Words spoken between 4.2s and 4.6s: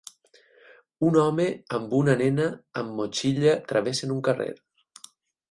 carrer.